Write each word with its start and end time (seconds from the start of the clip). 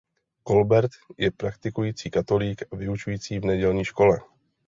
Colbert 0.47 0.89
je 1.17 1.31
praktikující 1.31 2.09
katolík 2.09 2.61
a 2.71 2.75
vyučující 2.75 3.39
v 3.39 3.45
nedělní 3.45 3.85
škole. 3.85 4.19